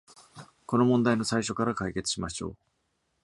[0.65, 2.57] この問題の最初から解決しましょう。